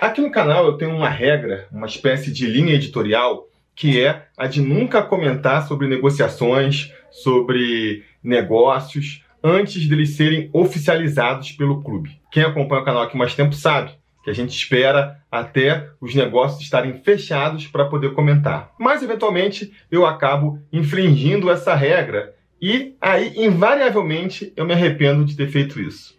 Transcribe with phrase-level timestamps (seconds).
[0.00, 4.46] Aqui no canal eu tenho uma regra, uma espécie de linha editorial, que é a
[4.46, 12.20] de nunca comentar sobre negociações, sobre negócios, antes deles serem oficializados pelo clube.
[12.30, 13.90] Quem acompanha o canal aqui mais tempo sabe
[14.22, 18.70] que a gente espera até os negócios estarem fechados para poder comentar.
[18.78, 25.48] Mas, eventualmente, eu acabo infringindo essa regra e aí, invariavelmente, eu me arrependo de ter
[25.48, 26.16] feito isso.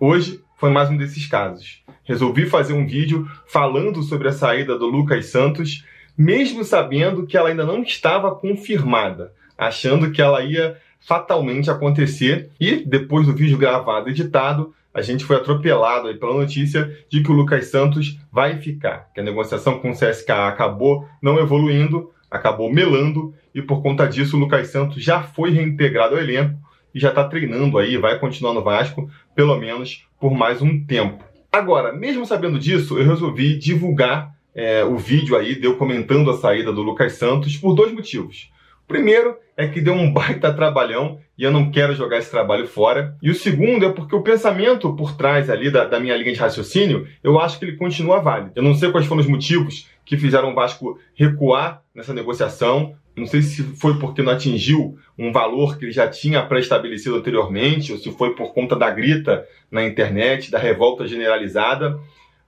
[0.00, 1.81] Hoje foi mais um desses casos.
[2.12, 5.82] Resolvi fazer um vídeo falando sobre a saída do Lucas Santos,
[6.16, 12.50] mesmo sabendo que ela ainda não estava confirmada, achando que ela ia fatalmente acontecer.
[12.60, 17.22] E depois do vídeo gravado e editado, a gente foi atropelado aí pela notícia de
[17.22, 22.10] que o Lucas Santos vai ficar, que a negociação com o CSKA acabou não evoluindo,
[22.30, 26.58] acabou melando e por conta disso o Lucas Santos já foi reintegrado ao elenco
[26.94, 31.31] e já está treinando aí, vai continuar no Vasco, pelo menos por mais um tempo.
[31.52, 36.72] Agora, mesmo sabendo disso, eu resolvi divulgar é, o vídeo aí, deu comentando a saída
[36.72, 38.50] do Lucas Santos, por dois motivos.
[38.86, 43.16] Primeiro é que deu um baita trabalhão e eu não quero jogar esse trabalho fora.
[43.22, 46.38] E o segundo é porque o pensamento por trás ali da, da, minha linha de
[46.38, 48.52] raciocínio, eu acho que ele continua válido.
[48.54, 52.94] Eu não sei quais foram os motivos que fizeram o Vasco recuar nessa negociação.
[53.16, 57.92] Não sei se foi porque não atingiu um valor que ele já tinha pré-estabelecido anteriormente,
[57.92, 61.98] ou se foi por conta da grita na internet, da revolta generalizada.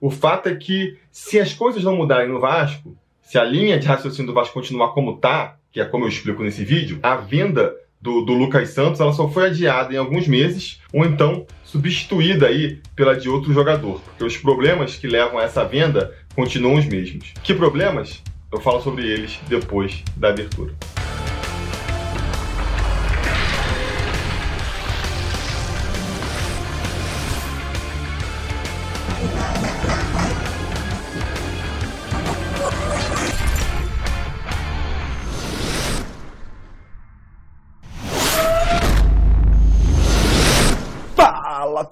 [0.01, 3.87] O fato é que, se as coisas não mudarem no Vasco, se a linha de
[3.87, 7.75] raciocínio do Vasco continuar como está, que é como eu explico nesse vídeo, a venda
[8.01, 12.79] do, do, Lucas Santos ela só foi adiada em alguns meses, ou então substituída aí
[12.95, 17.33] pela de outro jogador, porque os problemas que levam a essa venda continuam os mesmos.
[17.43, 18.23] Que problemas?
[18.49, 20.73] Eu falo sobre eles depois da abertura.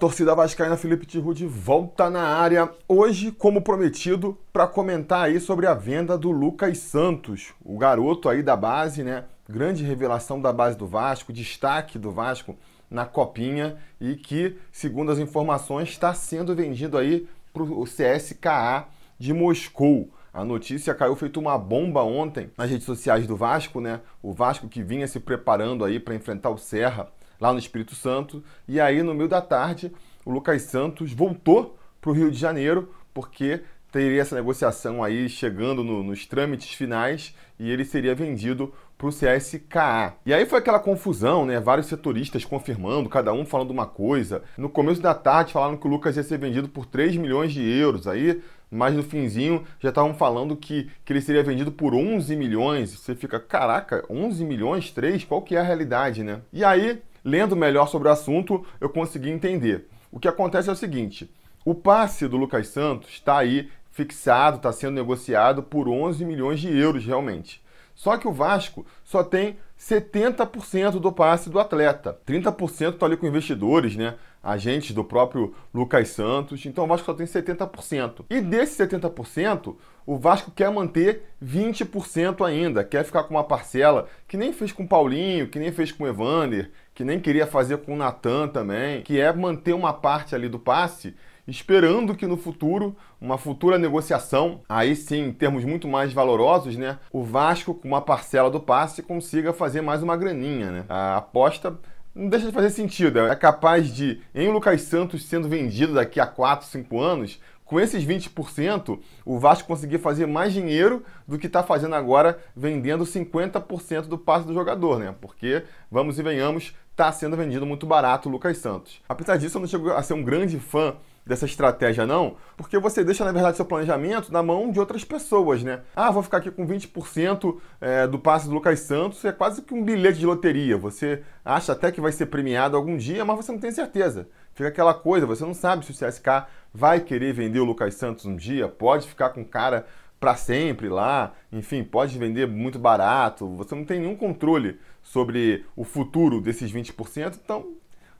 [0.04, 2.70] Torcida vascaína Felipe Tiru de volta na área.
[2.86, 8.42] Hoje, como prometido, para comentar aí sobre a venda do Lucas Santos, o garoto aí
[8.42, 9.24] da base, né?
[9.48, 12.54] Grande revelação da base do Vasco, destaque do Vasco
[12.90, 18.86] na copinha e que, segundo as informações, está sendo vendido aí para o CSKA
[19.18, 20.10] de Moscou.
[20.34, 24.02] A notícia caiu feito uma bomba ontem nas redes sociais do Vasco, né?
[24.22, 27.08] O Vasco que vinha se preparando aí para enfrentar o Serra
[27.40, 28.42] lá no Espírito Santo.
[28.66, 29.92] E aí, no meio da tarde,
[30.24, 35.84] o Lucas Santos voltou para o Rio de Janeiro, porque teria essa negociação aí chegando
[35.84, 40.14] no, nos trâmites finais e ele seria vendido para o CSKA.
[40.26, 41.60] E aí foi aquela confusão, né?
[41.60, 44.42] Vários setoristas confirmando, cada um falando uma coisa.
[44.58, 47.62] No começo da tarde falaram que o Lucas ia ser vendido por 3 milhões de
[47.62, 48.08] euros.
[48.08, 52.90] Aí, mas no finzinho já estavam falando que, que ele seria vendido por 11 milhões.
[52.98, 55.24] Você fica, caraca, 11 milhões, 3?
[55.24, 56.40] Qual que é a realidade, né?
[56.52, 59.88] E aí lendo melhor sobre o assunto, eu consegui entender.
[60.12, 61.32] O que acontece é o seguinte:
[61.64, 66.76] o passe do Lucas Santos está aí fixado, está sendo negociado por 11 milhões de
[66.76, 67.63] euros realmente.
[67.94, 72.18] Só que o Vasco só tem 70% do passe do atleta.
[72.26, 74.14] 30% está ali com investidores, né?
[74.42, 76.64] Agentes do próprio Lucas Santos.
[76.66, 78.24] Então o Vasco só tem 70%.
[78.30, 82.84] E desse 70%, o Vasco quer manter 20% ainda.
[82.84, 86.04] Quer ficar com uma parcela que nem fez com o Paulinho, que nem fez com
[86.04, 90.34] o Evander, que nem queria fazer com o Natan também, que é manter uma parte
[90.34, 91.14] ali do passe
[91.46, 96.98] esperando que no futuro, uma futura negociação, aí sim, em termos muito mais valorosos, né,
[97.12, 100.84] o Vasco, com uma parcela do passe, consiga fazer mais uma graninha, né?
[100.88, 101.78] A aposta
[102.14, 103.18] não deixa de fazer sentido.
[103.18, 108.04] É capaz de, em Lucas Santos sendo vendido daqui a 4, 5 anos, com esses
[108.04, 114.18] 20%, o Vasco conseguir fazer mais dinheiro do que está fazendo agora, vendendo 50% do
[114.18, 115.14] passe do jogador, né?
[115.18, 119.00] Porque, vamos e venhamos, está sendo vendido muito barato o Lucas Santos.
[119.08, 120.94] Apesar disso, eu não chego a ser um grande fã
[121.26, 125.62] dessa estratégia, não, porque você deixa, na verdade, seu planejamento na mão de outras pessoas,
[125.62, 125.80] né?
[125.96, 129.72] Ah, vou ficar aqui com 20% é, do passe do Lucas Santos, é quase que
[129.72, 130.76] um bilhete de loteria.
[130.76, 134.28] Você acha até que vai ser premiado algum dia, mas você não tem certeza.
[134.52, 138.26] Fica aquela coisa, você não sabe se o CSK vai querer vender o Lucas Santos
[138.26, 139.86] um dia, pode ficar com cara
[140.20, 145.84] para sempre lá, enfim, pode vender muito barato, você não tem nenhum controle sobre o
[145.84, 147.74] futuro desses 20%, então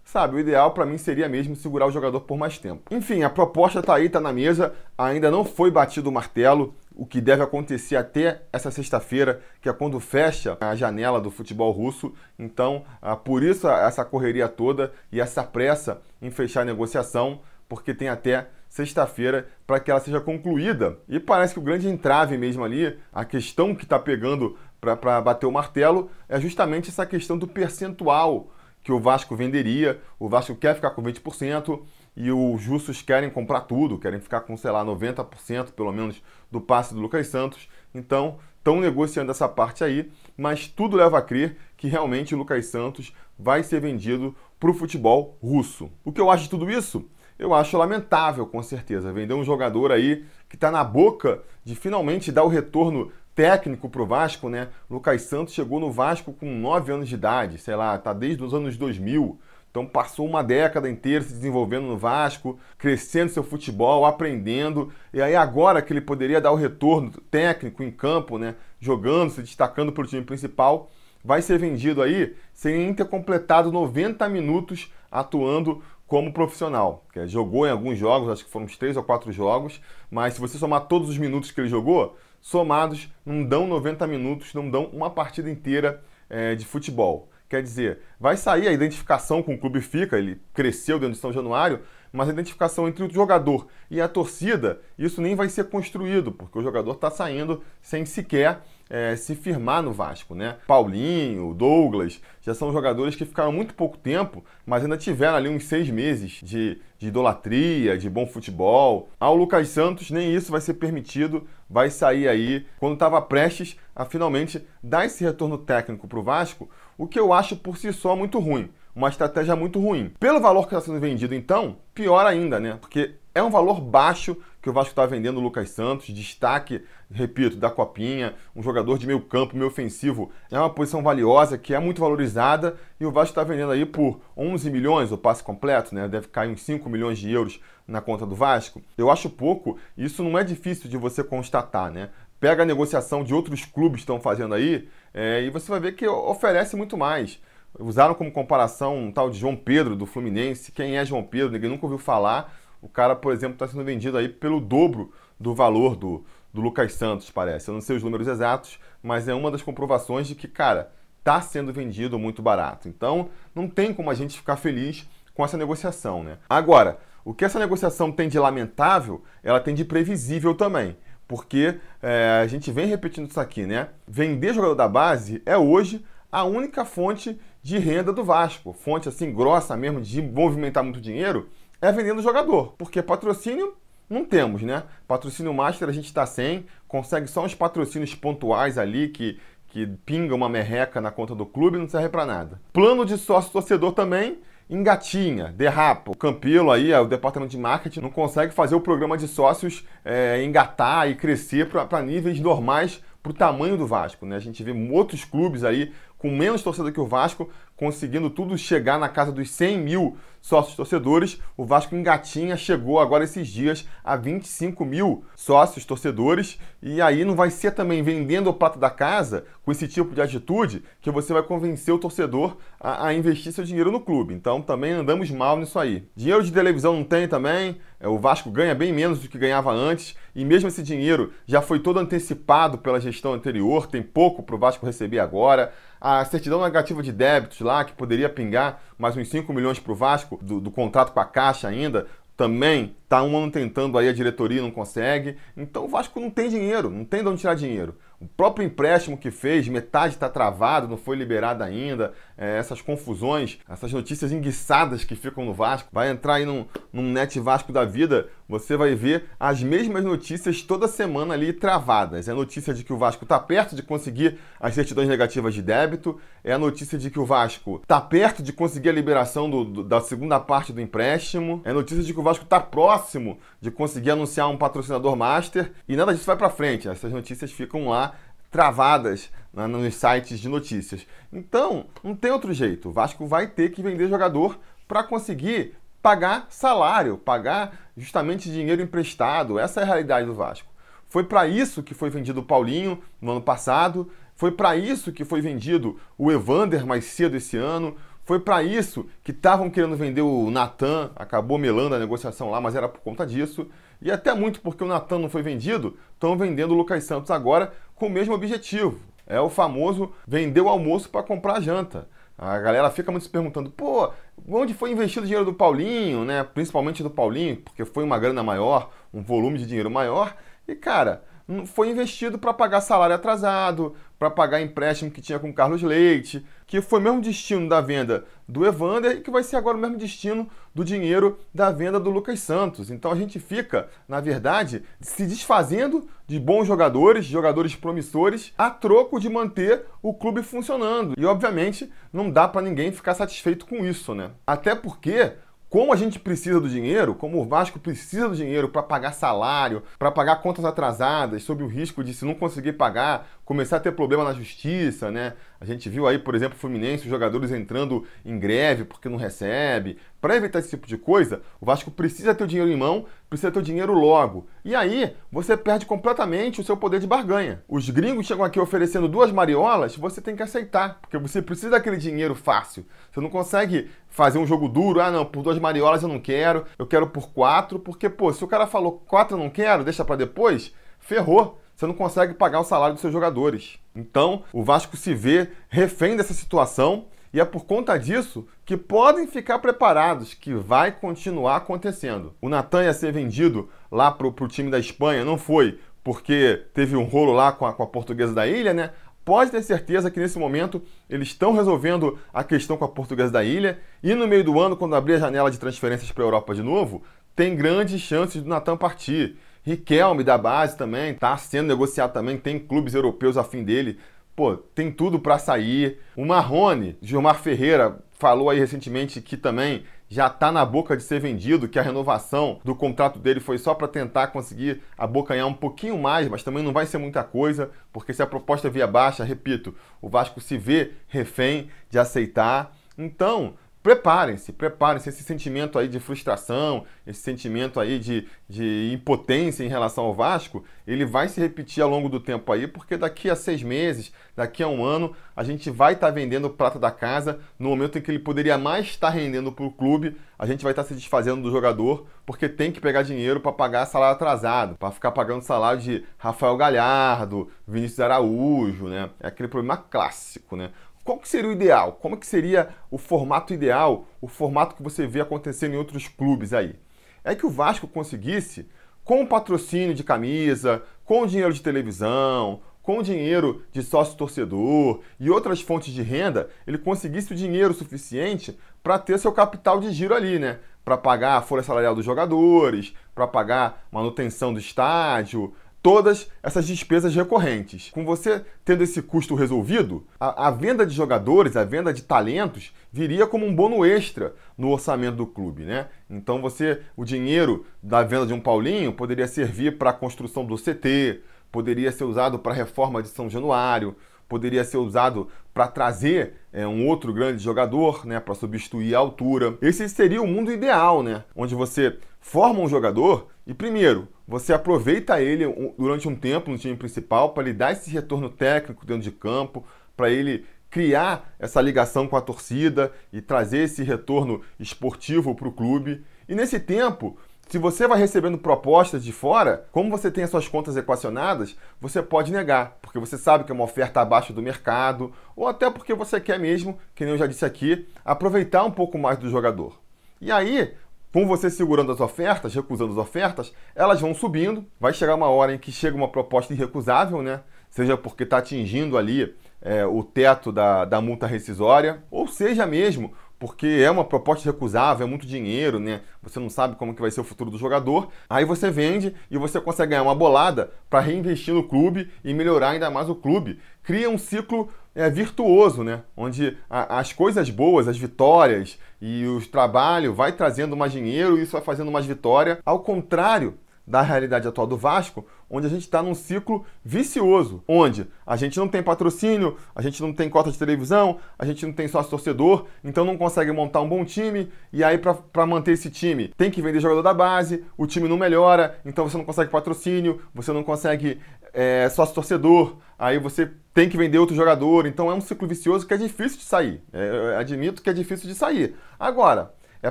[0.05, 2.83] sabe, o ideal para mim seria mesmo segurar o jogador por mais tempo.
[2.95, 7.05] Enfim, a proposta está aí, está na mesa, ainda não foi batido o martelo, o
[7.05, 12.13] que deve acontecer até essa sexta-feira, que é quando fecha a janela do futebol russo.
[12.39, 17.93] Então, ah, por isso essa correria toda e essa pressa em fechar a negociação, porque
[17.93, 20.99] tem até sexta-feira para que ela seja concluída.
[21.09, 25.47] E parece que o grande entrave mesmo ali, a questão que está pegando para bater
[25.47, 28.51] o martelo, é justamente essa questão do percentual
[28.85, 30.01] que o Vasco venderia.
[30.19, 31.81] O Vasco quer ficar com 20%
[32.17, 36.23] e os justos querem comprar tudo, querem ficar com, sei lá, 90% pelo menos
[36.53, 37.69] do passe do Lucas Santos.
[37.93, 42.67] Então, estão negociando essa parte aí, mas tudo leva a crer que realmente o Lucas
[42.67, 45.91] Santos vai ser vendido para o futebol russo.
[46.05, 47.09] O que eu acho de tudo isso?
[47.37, 52.31] Eu acho lamentável, com certeza, vender um jogador aí que está na boca de finalmente
[52.31, 54.69] dar o retorno técnico para o Vasco, né?
[54.89, 58.55] Lucas Santos chegou no Vasco com 9 anos de idade, sei lá, tá desde os
[58.55, 59.39] anos 2000.
[59.71, 64.93] Então passou uma década inteira se desenvolvendo no Vasco, crescendo seu futebol, aprendendo.
[65.13, 69.41] E aí agora que ele poderia dar o retorno técnico em campo, né, jogando, se
[69.41, 70.89] destacando para o time principal,
[71.25, 77.05] vai ser vendido aí sem ter completado 90 minutos atuando como profissional.
[77.13, 79.81] Que jogou em alguns jogos, acho que foram uns 3 ou 4 jogos,
[80.11, 84.53] mas se você somar todos os minutos que ele jogou, somados não dão 90 minutos,
[84.55, 87.31] não dão uma partida inteira é, de futebol.
[87.49, 91.33] Quer dizer, vai sair a identificação com o clube fica, ele cresceu dentro de São
[91.33, 91.81] Januário,
[92.15, 96.57] mas a identificação entre o jogador e a torcida, isso nem vai ser construído, porque
[96.57, 100.59] o jogador está saindo sem sequer é, se firmar no Vasco, né?
[100.65, 105.65] Paulinho, Douglas, já são jogadores que ficaram muito pouco tempo, mas ainda tiveram ali uns
[105.65, 109.09] seis meses de, de idolatria, de bom futebol.
[109.19, 114.05] Ao Lucas Santos, nem isso vai ser permitido, vai sair aí quando estava prestes a
[114.05, 118.15] finalmente dar esse retorno técnico para o Vasco, o que eu acho por si só
[118.15, 118.71] muito ruim.
[118.95, 120.13] Uma estratégia muito ruim.
[120.21, 122.79] Pelo valor que está sendo vendido, então, pior ainda, né?
[122.81, 127.57] Porque é um valor baixo que o Vasco está vendendo o Lucas Santos, destaque, repito,
[127.57, 131.79] da Copinha, um jogador de meio campo, meio ofensivo, é uma posição valiosa, que é
[131.79, 136.09] muito valorizada, e o Vasco está vendendo aí por 11 milhões o passe completo, né?
[136.09, 138.81] Deve cair uns 5 milhões de euros na conta do Vasco.
[138.97, 142.11] Eu acho pouco, isso não é difícil de você constatar, né?
[142.39, 145.93] Pega a negociação de outros clubes que estão fazendo aí, é, e você vai ver
[145.93, 147.41] que oferece muito mais.
[147.79, 150.73] Usaram como comparação um tal de João Pedro do Fluminense.
[150.73, 151.53] Quem é João Pedro?
[151.53, 152.55] Ninguém nunca ouviu falar
[152.85, 155.11] o cara, por exemplo, está sendo vendido aí pelo dobro
[155.41, 156.23] do valor do,
[156.53, 157.69] do Lucas Santos, parece.
[157.69, 161.41] Eu não sei os números exatos, mas é uma das comprovações de que, cara, está
[161.41, 162.87] sendo vendido muito barato.
[162.87, 166.37] Então, não tem como a gente ficar feliz com essa negociação, né?
[166.47, 170.95] Agora, o que essa negociação tem de lamentável, ela tem de previsível também.
[171.27, 173.89] Porque é, a gente vem repetindo isso aqui, né?
[174.07, 178.75] Vender jogador da base é hoje a única fonte de renda do Vasco.
[178.75, 181.49] Fonte assim grossa mesmo de movimentar muito dinheiro
[181.81, 183.75] é vendendo jogador, porque patrocínio
[184.09, 184.83] não temos, né?
[185.09, 190.35] Patrocínio master a gente está sem, consegue só uns patrocínios pontuais ali que, que pinga
[190.35, 192.61] uma merreca na conta do clube e não serve para nada.
[192.71, 194.39] Plano de sócio torcedor também
[194.69, 196.11] engatinha, derrapa.
[196.11, 200.43] O Campelo aí, o departamento de marketing, não consegue fazer o programa de sócios é,
[200.43, 204.27] engatar e crescer para níveis normais para o tamanho do Vasco.
[204.27, 204.37] Né?
[204.37, 205.93] A gente vê outros clubes aí
[206.25, 207.51] com menos torcedor que o Vasco,
[207.85, 211.39] conseguindo tudo chegar na casa dos 100 mil sócios torcedores.
[211.55, 216.59] O Vasco engatinha, chegou agora esses dias a 25 mil sócios torcedores.
[216.83, 220.21] E aí não vai ser também vendendo o prato da casa com esse tipo de
[220.21, 224.35] atitude que você vai convencer o torcedor a, a investir seu dinheiro no clube.
[224.35, 226.07] Então também andamos mal nisso aí.
[226.17, 227.79] Dinheiro de televisão não tem também.
[227.99, 230.15] É, o Vasco ganha bem menos do que ganhava antes.
[230.35, 233.87] E mesmo esse dinheiro já foi todo antecipado pela gestão anterior.
[233.87, 235.73] Tem pouco para o Vasco receber agora
[236.05, 239.95] a certidão negativa de débitos lá, que poderia pingar mais uns 5 milhões para o
[239.95, 244.13] Vasco, do, do contrato com a Caixa ainda, também está um ano tentando aí a
[244.13, 245.37] diretoria não consegue.
[245.57, 247.97] Então o Vasco não tem dinheiro, não tem de onde tirar dinheiro.
[248.21, 252.13] O próprio empréstimo que fez, metade está travado, não foi liberado ainda.
[252.37, 255.89] É, essas confusões, essas notícias enguiçadas que ficam no Vasco.
[255.93, 260.63] Vai entrar aí num, num net Vasco da vida, você vai ver as mesmas notícias
[260.63, 262.29] toda semana ali travadas.
[262.29, 265.63] É a notícia de que o Vasco está perto de conseguir as certidões negativas de
[265.63, 266.21] débito.
[266.43, 269.85] É a notícia de que o Vasco está perto de conseguir a liberação do, do,
[269.85, 271.63] da segunda parte do empréstimo.
[271.65, 275.73] É a notícia de que o Vasco está próximo de conseguir anunciar um patrocinador master.
[275.89, 276.89] E nada disso vai para frente.
[276.89, 278.15] Essas notícias ficam lá
[278.55, 281.05] travadas né, nos sites de notícias.
[281.33, 282.89] Então, não tem outro jeito.
[282.89, 289.59] O Vasco vai ter que vender jogador para conseguir pagar salário, pagar justamente dinheiro emprestado.
[289.59, 290.69] Essa é a realidade do Vasco.
[291.09, 295.25] Foi para isso que foi vendido o Paulinho no ano passado, foi para isso que
[295.25, 300.23] foi vendido o Evander mais cedo esse ano, foi para isso que estavam querendo vender
[300.23, 303.69] o Natan, acabou melando a negociação lá, mas era por conta disso.
[304.01, 307.73] E até muito porque o Natan não foi vendido, estão vendendo o Lucas Santos agora
[307.95, 309.01] com o mesmo objetivo.
[309.27, 312.09] É o famoso vender o almoço para comprar a janta.
[312.37, 314.11] A galera fica muito se perguntando, pô,
[314.49, 316.43] onde foi investido o dinheiro do Paulinho, né?
[316.43, 320.37] Principalmente do Paulinho, porque foi uma grana maior, um volume de dinheiro maior.
[320.67, 321.23] E, cara,
[321.67, 326.81] foi investido para pagar salário atrasado, para pagar empréstimo que tinha com Carlos Leite, que
[326.81, 329.99] foi o mesmo destino da venda do Evander e que vai ser agora o mesmo
[329.99, 332.91] destino do dinheiro da venda do Lucas Santos.
[332.91, 339.21] Então a gente fica, na verdade, se desfazendo de bons jogadores, jogadores promissores, a troco
[339.21, 341.15] de manter o clube funcionando.
[341.19, 344.31] E obviamente não dá para ninguém ficar satisfeito com isso, né?
[344.47, 345.35] Até porque
[345.75, 349.83] como a gente precisa do dinheiro, como o Vasco precisa do dinheiro para pagar salário,
[349.99, 353.93] para pagar contas atrasadas, sob o risco de, se não conseguir pagar, começar a ter
[353.93, 355.35] problema na justiça, né?
[355.61, 359.17] A gente viu aí, por exemplo, o Fluminense, os jogadores entrando em greve porque não
[359.17, 359.99] recebe.
[360.21, 363.51] Para evitar esse tipo de coisa, o Vasco precisa ter o dinheiro em mão, precisa
[363.51, 364.47] ter o dinheiro logo.
[364.65, 367.63] E aí, você perde completamente o seu poder de barganha.
[367.69, 371.97] Os gringos chegam aqui oferecendo duas mariolas, você tem que aceitar, porque você precisa daquele
[371.97, 372.87] dinheiro fácil.
[373.13, 376.65] Você não consegue fazer um jogo duro, ah não, por duas mariolas eu não quero,
[376.79, 380.05] eu quero por quatro, porque, pô, se o cara falou quatro eu não quero, deixa
[380.05, 383.79] para depois, ferrou você não consegue pagar o salário dos seus jogadores.
[383.95, 389.27] Então, o Vasco se vê refém dessa situação e é por conta disso que podem
[389.27, 392.33] ficar preparados, que vai continuar acontecendo.
[392.41, 396.95] O Natan ia ser vendido lá para o time da Espanha, não foi porque teve
[396.95, 398.91] um rolo lá com a, com a portuguesa da ilha, né?
[399.25, 403.43] Pode ter certeza que nesse momento eles estão resolvendo a questão com a portuguesa da
[403.43, 406.55] ilha e no meio do ano, quando abrir a janela de transferências para a Europa
[406.55, 407.03] de novo,
[407.35, 409.39] tem grandes chances do Natan partir.
[409.65, 413.99] Riquelme da base também está sendo negociado também, tem clubes europeus a fim dele.
[414.37, 415.99] Pô, tem tudo para sair.
[416.15, 421.19] O Marrone, Gilmar Ferreira, falou aí recentemente que também já está na boca de ser
[421.19, 425.99] vendido, que a renovação do contrato dele foi só para tentar conseguir abocanhar um pouquinho
[425.99, 429.75] mais, mas também não vai ser muita coisa, porque se a proposta via baixa, repito,
[430.01, 432.77] o Vasco se vê refém de aceitar.
[432.99, 435.11] Então, preparem-se, preparem-se.
[435.11, 440.65] Esse sentimento aí de frustração, esse sentimento aí de, de impotência em relação ao Vasco,
[440.87, 444.63] ele vai se repetir ao longo do tempo aí, porque daqui a seis meses, daqui
[444.63, 447.99] a um ano, a gente vai estar tá vendendo o prata da casa no momento
[447.99, 450.89] em que ele poderia mais estar rendendo para o clube, a gente vai estar tá
[450.89, 455.13] se desfazendo do jogador, porque tem que pegar dinheiro para pagar salário atrasado, para ficar
[455.13, 459.11] pagando salário de Rafael Galhardo, Vinícius Araújo, né?
[459.21, 460.71] É aquele problema clássico, né?
[461.05, 461.99] Qual que seria o ideal?
[462.01, 466.55] Como que seria o formato ideal, o formato que você vê acontecendo em outros clubes
[466.55, 466.77] aí?
[467.23, 468.67] É que o Vasco conseguisse,
[469.05, 474.17] com o patrocínio de camisa, com o dinheiro de televisão, com o dinheiro de sócio
[474.17, 479.81] torcedor e outras fontes de renda, ele conseguisse o dinheiro suficiente para ter seu capital
[479.81, 480.59] de giro ali, né?
[480.83, 487.15] Para pagar a folha salarial dos jogadores, para pagar manutenção do estádio, todas essas despesas
[487.15, 487.91] recorrentes.
[487.91, 492.73] Com você tendo esse custo resolvido, a, a, venda de jogadores, a venda de talentos,
[492.91, 495.89] viria como um bônus extra no orçamento do clube, né?
[496.09, 500.57] Então você, o dinheiro da venda de um Paulinho poderia servir para a construção do
[500.57, 501.21] CT,
[501.53, 503.95] poderia ser usado para a reforma de São Januário,
[504.27, 509.59] poderia ser usado para trazer é, um outro grande jogador, né, para substituir a altura.
[509.61, 515.21] Esse seria o mundo ideal, né, onde você forma um jogador e primeiro você aproveita
[515.21, 515.45] ele
[515.79, 519.65] durante um tempo no time principal para lhe dar esse retorno técnico dentro de campo,
[519.97, 525.53] para ele criar essa ligação com a torcida e trazer esse retorno esportivo para o
[525.53, 526.05] clube.
[526.29, 527.17] E nesse tempo,
[527.49, 532.03] se você vai recebendo propostas de fora, como você tem as suas contas equacionadas, você
[532.03, 535.95] pode negar, porque você sabe que é uma oferta abaixo do mercado, ou até porque
[535.95, 539.79] você quer mesmo, que nem eu já disse aqui, aproveitar um pouco mais do jogador.
[540.21, 540.75] E aí,
[541.15, 544.67] com você segurando as ofertas, recusando as ofertas, elas vão subindo.
[544.81, 547.43] Vai chegar uma hora em que chega uma proposta irrecusável, né?
[547.71, 553.13] Seja porque está atingindo ali é, o teto da, da multa rescisória, ou seja mesmo
[553.39, 556.01] porque é uma proposta recusável, é muito dinheiro, né?
[556.23, 558.09] Você não sabe como que vai ser o futuro do jogador.
[558.29, 562.71] Aí você vende e você consegue ganhar uma bolada para reinvestir no clube e melhorar
[562.71, 563.61] ainda mais o clube.
[563.83, 566.03] Cria um ciclo é, virtuoso, né?
[566.17, 571.43] Onde a, as coisas boas, as vitórias e o trabalho vai trazendo mais dinheiro e
[571.43, 572.59] isso vai fazendo mais vitória.
[572.65, 573.55] Ao contrário
[573.87, 578.59] da realidade atual do Vasco, onde a gente está num ciclo vicioso, onde a gente
[578.59, 582.11] não tem patrocínio, a gente não tem cota de televisão, a gente não tem sócio
[582.11, 586.51] torcedor, então não consegue montar um bom time, e aí para manter esse time tem
[586.51, 590.51] que vender jogador da base, o time não melhora, então você não consegue patrocínio, você
[590.51, 591.21] não consegue
[591.53, 595.87] é, sócio torcedor, aí você tem que vender outro jogador, então é um ciclo vicioso
[595.87, 596.81] que é difícil de sair.
[596.93, 598.77] É, admito que é difícil de sair.
[598.99, 599.53] Agora,
[599.83, 599.91] é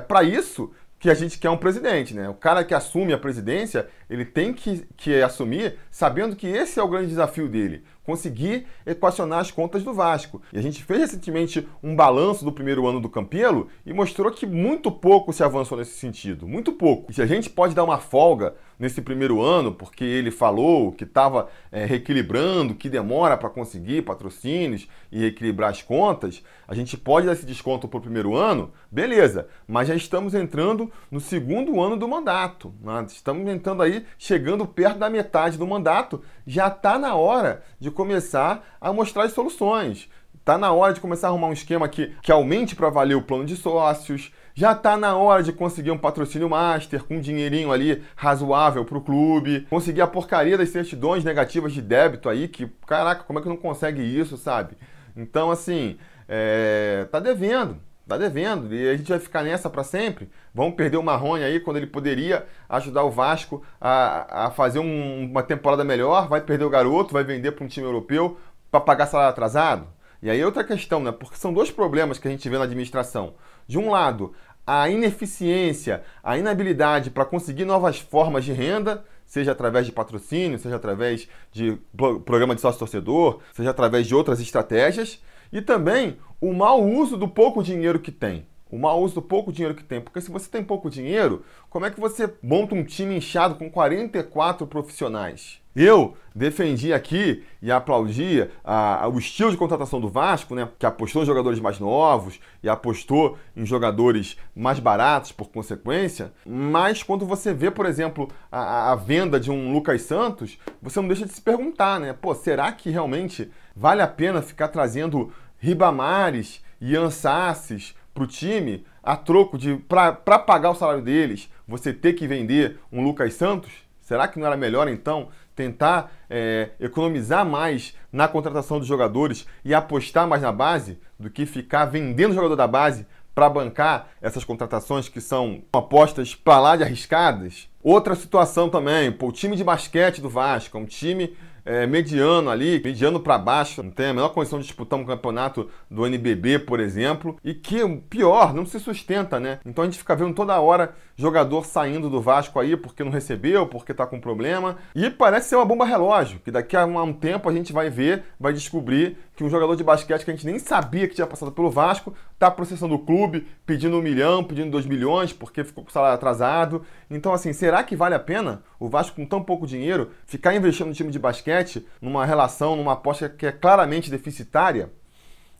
[0.00, 2.30] para isso que a gente quer um presidente, né?
[2.30, 6.82] O cara que assume a presidência, ele tem que, que assumir sabendo que esse é
[6.82, 7.84] o grande desafio dele.
[8.04, 10.40] conseguir equacionar as contas do Vasco.
[10.52, 14.46] E a gente fez recentemente um balanço do primeiro ano do Campelo e mostrou que
[14.46, 17.10] muito pouco se avançou nesse sentido, muito pouco.
[17.10, 21.04] E se a gente pode dar uma folga nesse primeiro ano, porque ele falou que
[21.04, 27.26] estava é, reequilibrando, que demora para conseguir patrocínios e reequilibrar as contas, a gente pode
[27.26, 31.96] dar esse desconto para o primeiro ano, beleza, mas já estamos entrando no segundo ano
[31.96, 32.74] do mandato.
[32.80, 33.04] Né?
[33.08, 38.76] Estamos entrando aí, chegando perto da metade do mandato, já está na hora de começar
[38.80, 40.08] a mostrar as soluções.
[40.44, 43.22] Está na hora de começar a arrumar um esquema que, que aumente para valer o
[43.22, 47.72] plano de sócios, já está na hora de conseguir um patrocínio master com um dinheirinho
[47.72, 52.68] ali razoável para o clube, conseguir a porcaria das certidões negativas de débito aí, que,
[52.86, 54.76] caraca, como é que não consegue isso, sabe?
[55.16, 60.30] Então, assim, é, tá devendo, tá devendo, e a gente vai ficar nessa para sempre.
[60.54, 65.24] Vamos perder o Marrone aí quando ele poderia ajudar o Vasco a, a fazer um,
[65.30, 68.38] uma temporada melhor, vai perder o garoto, vai vender para um time europeu
[68.70, 69.88] para pagar salário atrasado.
[70.24, 71.12] E aí outra questão, né?
[71.12, 73.34] Porque são dois problemas que a gente vê na administração.
[73.66, 74.32] De um lado,
[74.66, 80.76] a ineficiência, a inabilidade para conseguir novas formas de renda, seja através de patrocínio, seja
[80.76, 81.78] através de
[82.24, 87.62] programa de sócio-torcedor, seja através de outras estratégias, e também o mau uso do pouco
[87.62, 90.00] dinheiro que tem o mau uso do pouco dinheiro que tem.
[90.00, 93.70] Porque se você tem pouco dinheiro, como é que você monta um time inchado com
[93.70, 95.60] 44 profissionais?
[95.76, 100.86] Eu defendi aqui e aplaudia a, a, o estilo de contratação do Vasco, né, que
[100.86, 106.32] apostou em jogadores mais novos e apostou em jogadores mais baratos por consequência.
[106.44, 111.06] Mas quando você vê, por exemplo, a, a venda de um Lucas Santos, você não
[111.06, 112.12] deixa de se perguntar, né?
[112.12, 118.86] Pô, será que realmente vale a pena ficar trazendo Ribamares e Ansasses para o time
[119.02, 123.72] a troco de para pagar o salário deles você ter que vender um Lucas Santos?
[124.00, 129.74] Será que não era melhor então tentar é, economizar mais na contratação dos jogadores e
[129.74, 134.44] apostar mais na base do que ficar vendendo o jogador da base para bancar essas
[134.44, 137.68] contratações que são apostas para lá de arriscadas?
[137.82, 142.50] Outra situação também, pô, o time de basquete do Vasco, é um time é, mediano
[142.50, 146.60] ali, mediano para baixo, não tem a menor condição de disputar um campeonato do NBB,
[146.60, 149.58] por exemplo, e que, pior, não se sustenta, né?
[149.64, 153.66] Então a gente fica vendo toda hora jogador saindo do Vasco aí porque não recebeu,
[153.66, 157.48] porque tá com problema, e parece ser uma bomba relógio, que daqui a um tempo
[157.48, 160.58] a gente vai ver, vai descobrir que um jogador de basquete que a gente nem
[160.58, 164.86] sabia que tinha passado pelo Vasco tá processando o clube, pedindo um milhão, pedindo dois
[164.86, 166.84] milhões, porque ficou com o salário atrasado.
[167.10, 170.88] Então, assim, será que vale a pena o Vasco, com tão pouco dinheiro, ficar investindo
[170.88, 174.90] no time de basquete, numa relação, numa aposta que é claramente deficitária?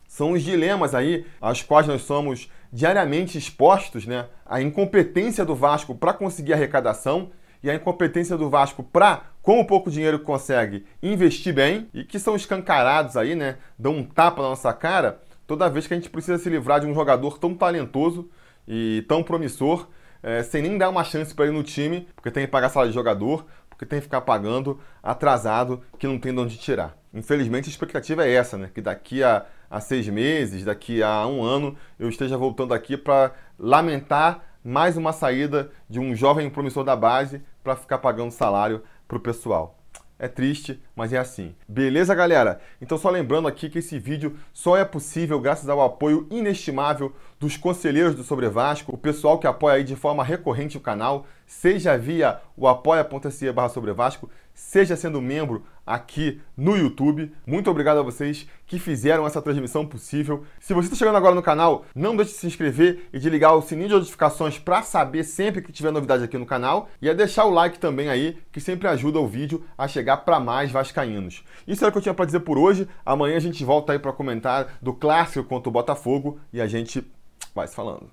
[0.07, 4.27] São os dilemas aí aos quais nós somos diariamente expostos, né?
[4.45, 7.31] A incompetência do Vasco para conseguir arrecadação
[7.63, 12.03] e a incompetência do Vasco para, com o pouco dinheiro que consegue, investir bem e
[12.03, 13.57] que são escancarados aí, né?
[13.77, 16.87] Dão um tapa na nossa cara toda vez que a gente precisa se livrar de
[16.87, 18.29] um jogador tão talentoso
[18.67, 19.87] e tão promissor,
[20.23, 22.91] é, sem nem dar uma chance para ele no time, porque tem que pagar salário
[22.91, 26.97] de jogador, porque tem que ficar pagando atrasado que não tem de onde tirar.
[27.13, 28.69] Infelizmente a expectativa é essa, né?
[28.73, 33.33] Que daqui a, a seis meses, daqui a um ano, eu esteja voltando aqui para
[33.59, 39.15] lamentar mais uma saída de um jovem promissor da base para ficar pagando salário para
[39.15, 39.77] o pessoal.
[40.17, 41.53] É triste, mas é assim.
[41.67, 42.59] Beleza, galera?
[42.81, 47.57] Então, só lembrando aqui que esse vídeo só é possível graças ao apoio inestimável dos
[47.57, 51.95] conselheiros do Sobre Vasco, o pessoal que apoia aí de forma recorrente o canal, seja
[51.95, 57.31] via o apoia.se barra Sobre Vasco, seja sendo membro aqui no YouTube.
[57.45, 60.43] Muito obrigado a vocês que fizeram essa transmissão possível.
[60.59, 63.53] Se você está chegando agora no canal, não deixe de se inscrever e de ligar
[63.53, 67.13] o sininho de notificações para saber sempre que tiver novidade aqui no canal e a
[67.13, 71.43] deixar o like também aí, que sempre ajuda o vídeo a chegar para mais vascaínos.
[71.67, 72.87] Isso era o que eu tinha para dizer por hoje.
[73.05, 77.05] Amanhã a gente volta aí para comentar do clássico contra o Botafogo e a gente
[77.53, 78.09] vai se falando.